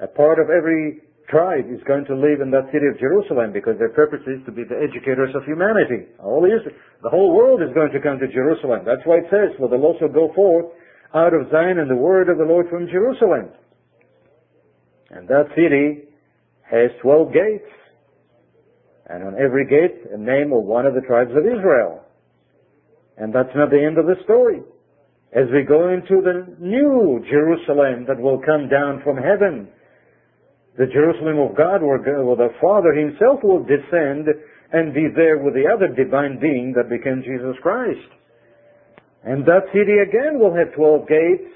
[0.03, 0.99] a part of every
[1.31, 4.51] tribe is going to live in that city of Jerusalem because their purpose is to
[4.51, 6.11] be the educators of humanity.
[6.19, 6.59] All is,
[6.99, 8.83] the whole world is going to come to Jerusalem.
[8.83, 10.67] That's why it says, for the Lord shall go forth
[11.15, 13.55] out of Zion and the word of the Lord from Jerusalem.
[15.15, 16.11] And that city
[16.67, 17.71] has 12 gates.
[19.07, 22.01] And on every gate, a name of one of the tribes of Israel.
[23.17, 24.61] And that's not the end of the story.
[25.33, 29.67] As we go into the new Jerusalem that will come down from heaven,
[30.77, 34.27] the Jerusalem of God where, the Father himself will descend
[34.73, 38.09] and be there with the other divine being that became Jesus Christ.
[39.23, 41.51] And that city again will have 12 gates.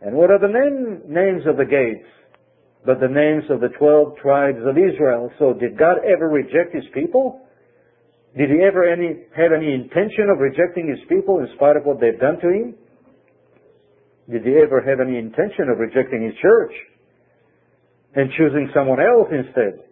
[0.00, 2.08] And what are the name, names of the gates?
[2.84, 5.30] But the names of the 12 tribes of Israel.
[5.38, 7.40] So did God ever reject his people?
[8.36, 12.00] Did he ever any, have any intention of rejecting his people in spite of what
[12.00, 12.74] they've done to him?
[14.30, 16.72] Did he ever have any intention of rejecting his church?
[18.14, 19.84] and choosing someone else instead.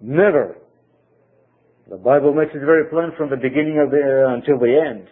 [0.00, 0.56] Never.
[1.90, 5.08] The Bible makes it very plain from the beginning of the, uh, until the end.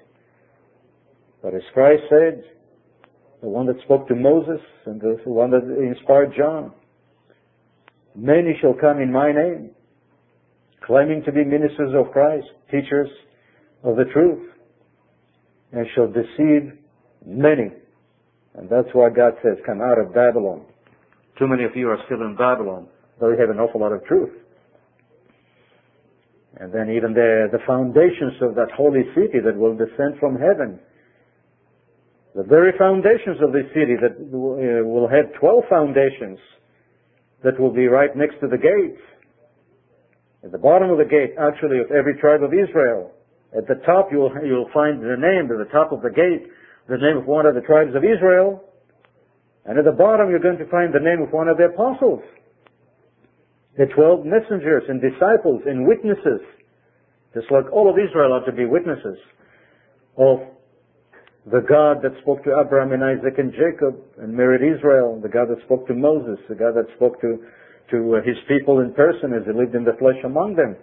[1.42, 2.42] But as Christ said,
[3.42, 6.72] the one that spoke to Moses and the one that inspired John,
[8.14, 9.70] many shall come in my name,
[10.84, 13.08] claiming to be ministers of Christ, teachers
[13.82, 14.50] of the truth,
[15.72, 16.72] and shall deceive
[17.24, 17.70] many.
[18.54, 20.64] And that's why God says, come out of Babylon.
[21.38, 22.88] Too many of you are still in Babylon,
[23.20, 24.32] though you have an awful lot of truth.
[26.58, 30.80] And then even the, the foundations of that holy city that will descend from heaven.
[32.36, 36.36] The very foundations of this city that uh, will have 12 foundations
[37.40, 39.00] that will be right next to the gates.
[40.44, 43.16] At the bottom of the gate, actually, of every tribe of Israel.
[43.56, 46.52] At the top, you'll, you'll find the name, at the top of the gate,
[46.92, 48.60] the name of one of the tribes of Israel.
[49.64, 52.20] And at the bottom, you're going to find the name of one of the apostles.
[53.80, 56.44] The twelve messengers and disciples and witnesses.
[57.32, 59.16] Just like all of Israel are to be witnesses
[60.20, 60.55] of
[61.46, 65.46] the God that spoke to Abraham and Isaac and Jacob and married Israel, the God
[65.48, 67.38] that spoke to Moses, the God that spoke to,
[67.92, 70.74] to uh, his people in person as he lived in the flesh among them.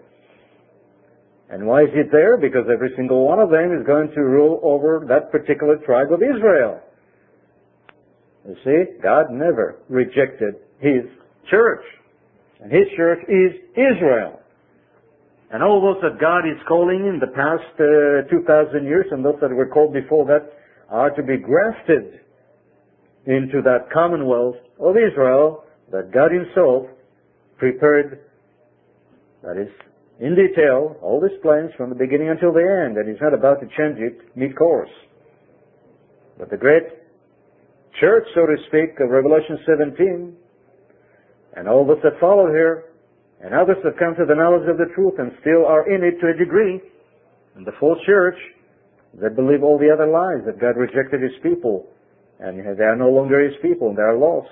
[1.50, 2.38] And why is it there?
[2.38, 6.24] Because every single one of them is going to rule over that particular tribe of
[6.24, 6.80] Israel.
[8.48, 11.04] You see, God never rejected His
[11.52, 11.84] church.
[12.62, 14.40] And His church is Israel.
[15.54, 19.38] And all those that God is calling in the past uh, 2,000 years and those
[19.40, 20.52] that were called before that
[20.90, 22.22] are to be grafted
[23.28, 26.88] into that commonwealth of Israel that God Himself
[27.60, 28.26] prepared,
[29.44, 29.70] that is,
[30.20, 33.62] in detail, all His plans from the beginning until the end, and He's not about
[33.62, 34.90] to change it mid-course.
[36.40, 36.84] But the great
[38.00, 40.36] church, so to speak, of Revelation 17,
[41.58, 42.86] and all those that follow here,
[43.44, 46.16] and others have come to the knowledge of the truth and still are in it
[46.24, 46.80] to a degree,
[47.56, 48.40] and the false church,
[49.14, 51.86] they believe all the other lies, that God rejected His people,
[52.40, 54.50] and they are no longer His people, and they are lost.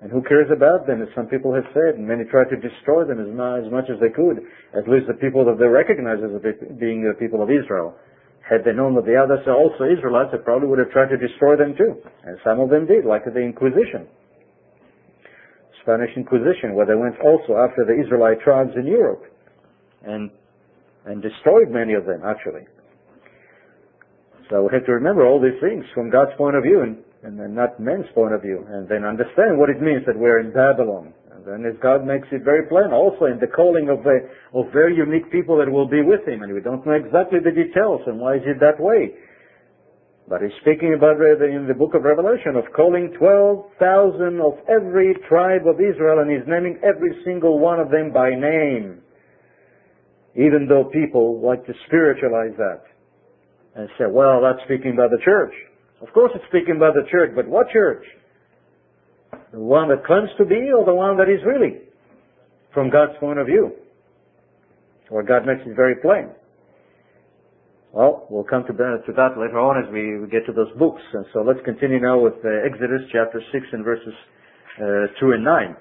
[0.00, 3.02] And who cares about them, as some people have said, and many tried to destroy
[3.02, 4.46] them as, much as they could,
[4.78, 6.30] at least the people that they recognize as
[6.78, 7.98] being the people of Israel.
[8.46, 11.18] Had they known that the others are also Israelites, they probably would have tried to
[11.18, 11.98] destroy them too.
[12.22, 14.06] And some of them did, like the Inquisition.
[15.88, 19.24] Spanish Inquisition, where they went also after the Israelite tribes in Europe
[20.04, 20.28] and,
[21.08, 22.68] and destroyed many of them, actually.
[24.52, 27.56] So we have to remember all these things from God's point of view and, and,
[27.56, 31.16] not men's point of view, and then understand what it means that we're in Babylon.
[31.32, 34.68] And then as God makes it very plain also in the calling of, the, of
[34.76, 36.44] very unique people that will be with Him.
[36.44, 39.16] And we don't know exactly the details and why is it that way.
[40.28, 45.66] But He's speaking about in the book of Revelation of calling 12,000 of every tribe
[45.66, 49.00] of Israel and He's naming every single one of them by name.
[50.36, 52.82] Even though people like to spiritualize that
[53.74, 55.52] and say, well, that's speaking about the church.
[56.02, 58.04] Of course it's speaking about the church, but what church?
[59.52, 61.80] The one that claims to be or the one that is really?
[62.74, 63.72] From God's point of view.
[65.10, 66.28] Or God makes it very plain.
[67.98, 71.02] Well, we'll come to, to that later on as we, we get to those books.
[71.14, 74.14] And so let's continue now with uh, Exodus chapter 6 and verses
[74.78, 75.76] uh, 2 and 9,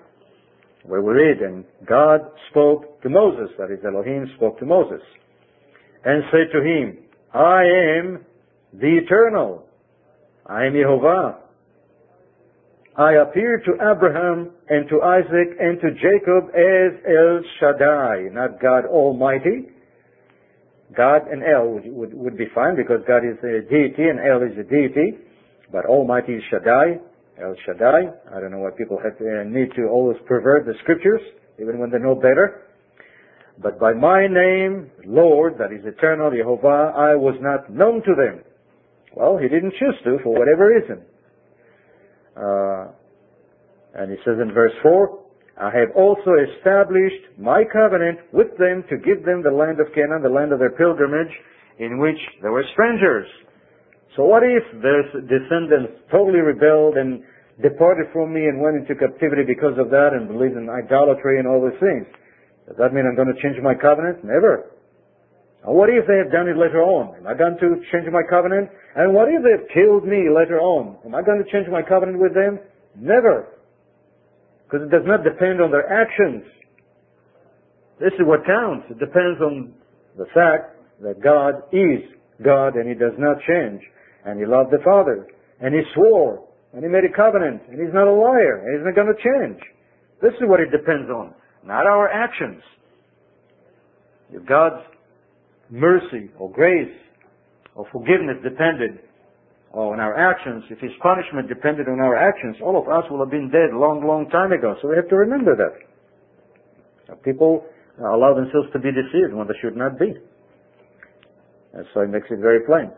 [0.86, 5.00] where we read, And God spoke to Moses, that is Elohim spoke to Moses,
[6.06, 6.98] and said to him,
[7.36, 7.62] I
[8.00, 8.26] am
[8.74, 9.68] the Eternal.
[10.48, 11.38] I am Jehovah.
[12.98, 18.86] I appeared to Abraham and to Isaac and to Jacob as El Shaddai, not God
[18.88, 19.77] Almighty.
[20.96, 24.58] God and El would, would, be fine because God is a deity and El is
[24.58, 25.20] a deity,
[25.72, 27.00] but Almighty is Shaddai,
[27.42, 28.08] El Shaddai.
[28.34, 31.22] I don't know why people have to, uh, need to always pervert the scriptures,
[31.60, 32.64] even when they know better.
[33.62, 38.44] But by my name, Lord, that is eternal, Jehovah, I was not known to them.
[39.14, 41.02] Well, he didn't choose to for whatever reason.
[42.38, 42.92] Uh,
[43.96, 45.27] and he says in verse 4,
[45.58, 50.22] I have also established my covenant with them to give them the land of Canaan,
[50.22, 51.34] the land of their pilgrimage,
[51.80, 53.26] in which they were strangers.
[54.16, 57.26] So what if their descendants totally rebelled and
[57.62, 61.48] departed from me and went into captivity because of that and believed in idolatry and
[61.50, 62.06] all these things?
[62.70, 64.22] Does that mean I'm going to change my covenant?
[64.22, 64.78] Never.
[65.66, 67.18] Or what if they have done it later on?
[67.18, 68.70] Am I going to change my covenant?
[68.96, 71.02] And what if they've killed me later on?
[71.06, 72.60] Am I going to change my covenant with them?
[72.94, 73.57] Never.
[74.68, 76.44] Because it does not depend on their actions.
[78.00, 78.86] This is what counts.
[78.92, 79.74] It depends on
[80.18, 82.04] the fact that God is
[82.44, 83.82] God and He does not change.
[84.26, 85.26] And He loved the Father.
[85.62, 86.44] And He swore.
[86.74, 87.62] And He made a covenant.
[87.70, 88.60] And He's not a liar.
[88.60, 89.64] And He's not going to change.
[90.22, 91.34] This is what it depends on.
[91.64, 92.62] Not our actions.
[94.34, 94.84] If God's
[95.70, 96.94] mercy or grace
[97.76, 99.00] or forgiveness depended
[99.74, 103.32] on our actions, if his punishment depended on our actions, all of us would have
[103.32, 104.76] been dead long, long time ago.
[104.82, 105.76] So we have to remember that.
[107.12, 107.66] Uh, people
[108.00, 110.14] uh, allow themselves to be deceived when they should not be.
[111.74, 112.92] And so he makes it very plain.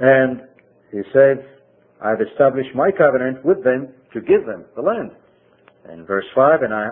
[0.00, 0.42] And
[0.92, 1.38] he says,
[2.00, 5.10] I've established my covenant with them to give them the land.
[5.92, 6.90] In verse 5, and I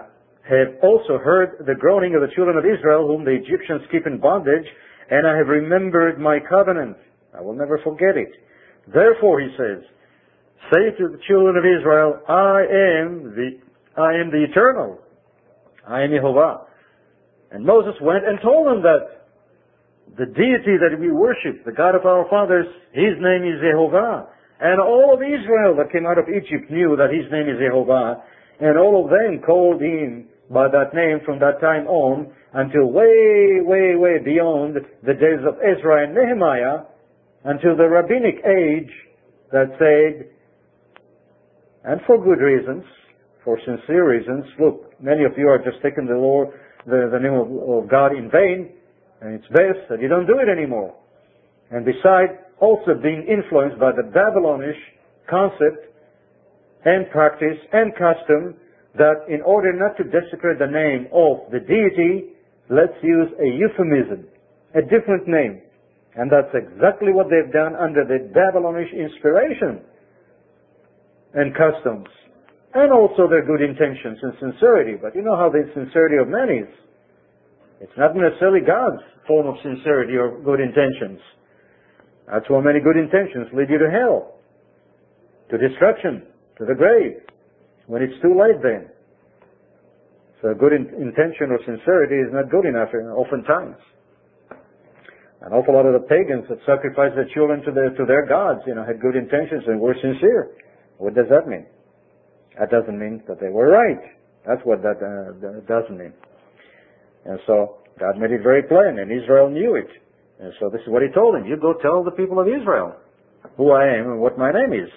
[0.49, 4.19] have also heard the groaning of the children of Israel, whom the Egyptians keep in
[4.19, 4.67] bondage,
[5.11, 6.97] and I have remembered my covenant.
[7.37, 8.33] I will never forget it.
[8.93, 9.83] Therefore, he says,
[10.73, 13.59] say to the children of Israel, I am the,
[14.01, 14.99] I am the eternal.
[15.87, 16.67] I am Jehovah.
[17.53, 19.17] And Moses went and told them that
[20.19, 24.29] the deity that we worship, the God of our fathers, his name is Jehovah.
[24.61, 28.23] And all of Israel that came out of Egypt knew that his name is Jehovah.
[28.61, 33.61] And all of them called him by that name from that time on until way,
[33.61, 36.87] way, way beyond the days of Ezra and Nehemiah
[37.47, 38.91] until the rabbinic age
[39.53, 40.29] that said,
[41.85, 42.83] and for good reasons,
[43.45, 46.49] for sincere reasons, look, many of you are just taking the Lord,
[46.87, 48.75] the, the name of, of God in vain,
[49.21, 50.95] and it's best that you don't do it anymore.
[51.71, 54.77] And besides, also being influenced by the Babylonish
[55.31, 55.87] concept
[56.85, 58.57] and practice and custom
[58.99, 62.35] that in order not to desecrate the name of the deity,
[62.71, 64.27] let's use a euphemism,
[64.75, 65.63] a different name.
[66.17, 69.85] And that's exactly what they've done under the Babylonish inspiration
[71.35, 72.09] and customs.
[72.73, 74.97] And also their good intentions and sincerity.
[75.01, 76.73] But you know how the sincerity of man is.
[77.81, 81.21] It's not necessarily God's form of sincerity or good intentions.
[82.27, 84.41] That's why many good intentions lead you to hell,
[85.51, 86.27] to destruction,
[86.59, 87.21] to the grave,
[87.87, 88.89] when it's too late then.
[90.43, 93.77] So good in- intention or sincerity is not good enough uh, oftentimes.
[95.43, 98.61] An awful lot of the pagans that sacrificed their children to their, to their gods,
[98.67, 100.57] you know, had good intentions and were sincere.
[100.97, 101.67] What does that mean?
[102.59, 104.01] That doesn't mean that they were right.
[104.47, 106.13] That's what that uh, doesn't mean.
[107.27, 109.89] And so God made it very plain, and Israel knew it.
[110.41, 112.97] And so this is what He told them: You go tell the people of Israel
[113.57, 114.91] who I am and what my name is.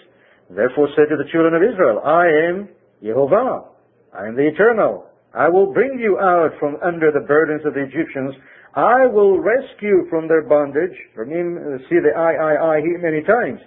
[0.49, 2.69] Therefore, say to the children of Israel, I am
[3.03, 3.69] Jehovah.
[4.13, 5.05] I am the Eternal.
[5.33, 8.33] I will bring you out from under the burdens of the Egyptians
[8.75, 10.95] I will rescue from their bondage.
[11.15, 13.59] Him, uh, see the I, I, I here many times.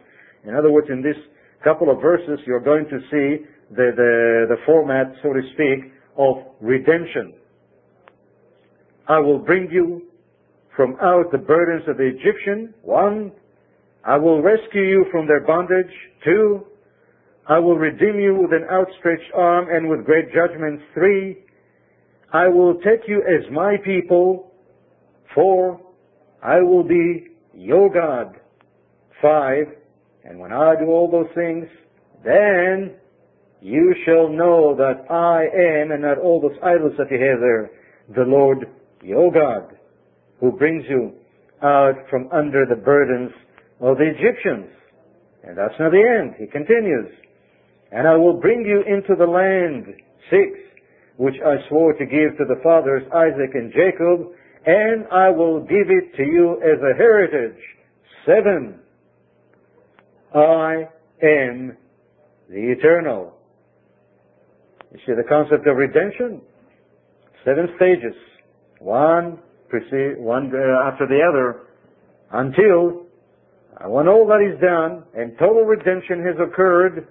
[0.44, 1.16] In other words, in this
[1.64, 6.36] couple of verses, you're going to see the, the, the format, so to speak, of
[6.60, 7.34] redemption.
[9.08, 10.02] I will bring you
[10.76, 12.74] from out the burdens of the Egyptian.
[12.82, 13.32] One,
[14.04, 15.92] I will rescue you from their bondage.
[16.24, 16.66] Two,
[17.48, 20.82] I will redeem you with an outstretched arm and with great judgments.
[20.94, 21.38] Three,
[22.32, 24.51] I will take you as my people
[25.34, 25.80] Four,
[26.42, 28.36] I will be your God.
[29.20, 29.66] Five,
[30.24, 31.66] and when I do all those things,
[32.24, 32.94] then
[33.60, 37.70] you shall know that I am, and not all those idols that you have there,
[38.14, 38.66] the Lord
[39.02, 39.76] your God,
[40.40, 41.12] who brings you
[41.62, 43.30] out from under the burdens
[43.80, 44.70] of the Egyptians.
[45.44, 46.34] And that's not the end.
[46.38, 47.12] He continues.
[47.92, 49.86] And I will bring you into the land,
[50.30, 50.58] six,
[51.16, 54.32] which I swore to give to the fathers, Isaac and Jacob,
[54.66, 57.58] and I will give it to you as a heritage.
[58.26, 58.78] Seven.
[60.34, 60.88] I
[61.22, 61.76] am
[62.48, 63.34] the eternal.
[64.92, 66.40] You see the concept of redemption?
[67.44, 68.14] Seven stages.
[68.78, 69.38] One,
[70.18, 71.62] one uh, after the other,
[72.32, 73.06] until
[73.86, 77.08] when all that is done and total redemption has occurred,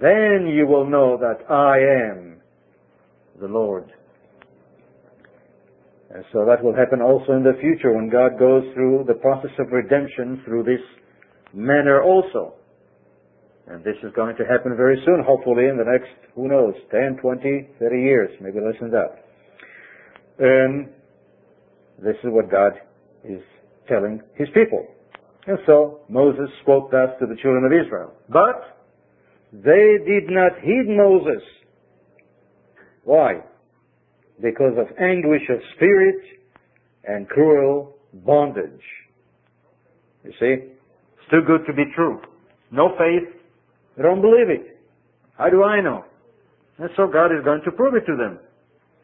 [0.00, 2.40] then you will know that I am
[3.40, 3.92] the Lord.
[6.10, 9.52] And so that will happen also in the future when God goes through the process
[9.58, 10.82] of redemption through this
[11.54, 12.54] manner also.
[13.68, 17.18] And this is going to happen very soon, hopefully in the next, who knows, 10,
[17.22, 19.24] 20, 30 years, maybe less than that.
[20.40, 20.88] And
[22.02, 22.72] this is what God
[23.22, 23.40] is
[23.88, 24.86] telling his people.
[25.46, 28.12] And so Moses spoke thus to the children of Israel.
[28.28, 28.78] But
[29.52, 31.42] they did not heed Moses.
[33.04, 33.42] Why?
[34.40, 36.22] Because of anguish of spirit
[37.04, 38.82] and cruel bondage.
[40.24, 40.54] You see?
[40.64, 42.20] It's too good to be true.
[42.70, 43.28] No faith.
[43.96, 44.78] They don't believe it.
[45.36, 46.04] How do I know?
[46.78, 48.38] And so God is going to prove it to them.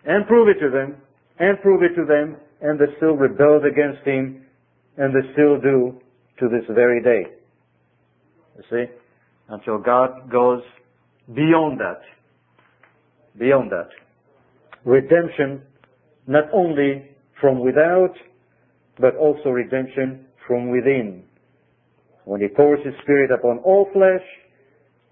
[0.04, 0.96] And prove it to them.
[1.38, 2.36] And prove it to them.
[2.60, 4.44] And they still rebelled against Him.
[4.96, 6.00] And they still do
[6.40, 7.30] to this very day.
[8.56, 8.92] You see?
[9.48, 10.62] Until God goes
[11.34, 12.00] beyond that.
[13.38, 13.88] Beyond that.
[14.86, 15.62] Redemption
[16.28, 17.10] not only
[17.40, 18.14] from without,
[19.00, 21.24] but also redemption from within.
[22.24, 24.22] When He pours His Spirit upon all flesh,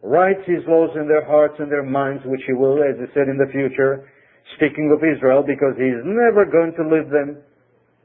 [0.00, 3.28] writes His laws in their hearts and their minds, which He will, as He said
[3.28, 4.08] in the future,
[4.56, 7.42] speaking of Israel, because He is never going to leave them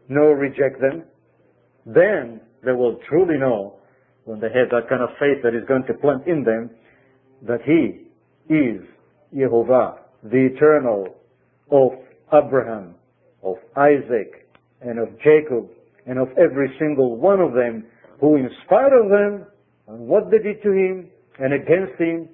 [0.09, 1.03] nor reject them,
[1.85, 3.75] then they will truly know
[4.25, 6.71] when they have that kind of faith that is going to plant in them
[7.47, 8.09] that He
[8.51, 8.81] is
[9.37, 11.18] Jehovah, the eternal
[11.71, 11.91] of
[12.33, 12.95] Abraham,
[13.43, 14.47] of Isaac,
[14.81, 15.69] and of Jacob,
[16.05, 17.85] and of every single one of them
[18.19, 19.45] who in spite of them
[19.87, 21.09] and what they did to him
[21.39, 22.27] and against him,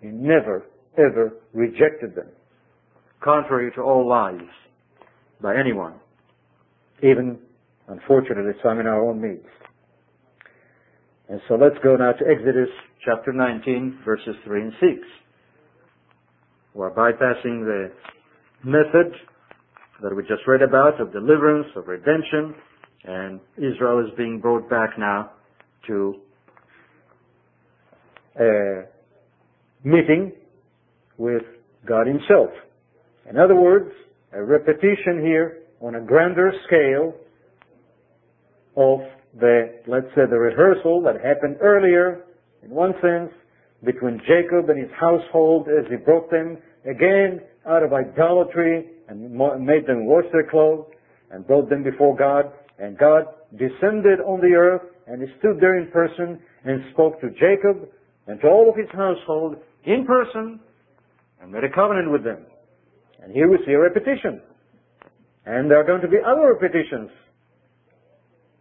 [0.00, 0.64] he never
[0.98, 2.28] ever rejected them.
[3.22, 4.40] Contrary to all lies
[5.42, 5.94] by anyone,
[7.02, 7.38] even
[7.88, 9.46] unfortunately some in our own midst.
[11.28, 12.68] And so let's go now to Exodus
[13.04, 14.92] chapter 19 verses 3 and 6.
[16.74, 17.92] We're bypassing the
[18.64, 19.12] method
[20.02, 22.54] that we just read about of deliverance, of redemption,
[23.04, 25.30] and Israel is being brought back now
[25.86, 26.16] to
[28.38, 28.82] a
[29.84, 30.32] meeting
[31.16, 31.42] with
[31.86, 32.50] God Himself.
[33.28, 33.90] In other words,
[34.32, 37.14] a repetition here on a grander scale
[38.76, 39.00] of
[39.38, 42.24] the, let's say, the rehearsal that happened earlier,
[42.62, 43.30] in one sense,
[43.84, 49.86] between Jacob and his household as he brought them again out of idolatry and made
[49.86, 50.86] them wash their clothes
[51.30, 52.52] and brought them before God.
[52.78, 57.30] And God descended on the earth and he stood there in person and spoke to
[57.30, 57.88] Jacob
[58.26, 60.60] and to all of his household in person
[61.40, 62.46] and made a covenant with them.
[63.22, 64.40] And here we see a repetition.
[65.46, 67.10] And there are going to be other repetitions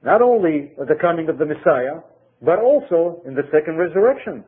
[0.04, 2.00] not only at the coming of the Messiah,
[2.42, 4.44] but also in the second resurrection,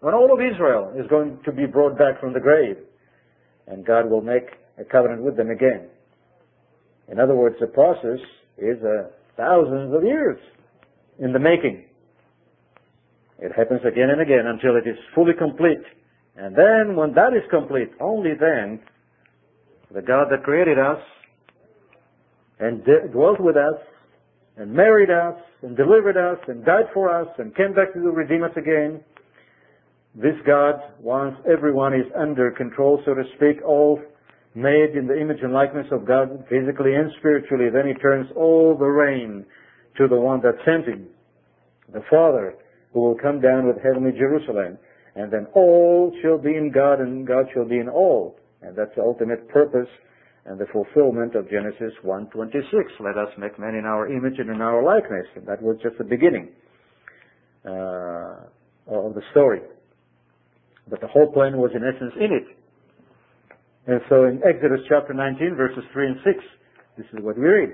[0.00, 2.76] when all of Israel is going to be brought back from the grave,
[3.66, 4.46] and God will make
[4.78, 5.88] a covenant with them again.
[7.08, 8.18] In other words, the process
[8.58, 10.38] is uh, thousands of years
[11.18, 11.84] in the making.
[13.38, 15.84] It happens again and again until it is fully complete.
[16.36, 18.80] And then, when that is complete, only then,
[19.94, 21.00] the God that created us
[22.58, 23.80] and dwelt with us
[24.56, 28.42] and married us and delivered us and died for us and came back to redeem
[28.42, 29.00] us again.
[30.16, 34.00] This God, once everyone is under control, so to speak, all
[34.54, 38.74] made in the image and likeness of God, physically and spiritually, then he turns all
[38.78, 39.44] the reign
[39.98, 41.06] to the one that sent him,
[41.92, 42.54] the Father,
[42.94, 44.78] who will come down with heavenly Jerusalem.
[45.16, 48.36] And then all shall be in God and God shall be in all.
[48.62, 49.88] And that's the ultimate purpose
[50.46, 53.00] and the fulfillment of Genesis 1:26.
[53.00, 55.26] Let us make man in our image and in our likeness.
[55.34, 56.48] And that was just the beginning
[57.66, 58.48] uh,
[58.86, 59.60] of the story.
[60.88, 62.46] But the whole plan was in essence in it.
[63.86, 66.44] And so in Exodus chapter 19 verses 3 and 6,
[66.98, 67.70] this is what we read.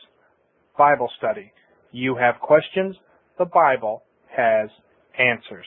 [0.78, 1.52] Bible study.
[1.92, 2.96] You have questions,
[3.40, 4.04] the Bible
[4.36, 4.70] has
[5.18, 5.66] answers.